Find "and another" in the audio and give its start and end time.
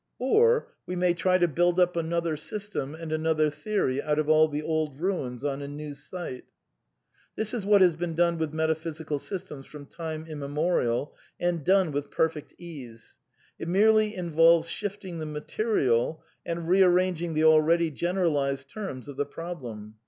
2.95-3.51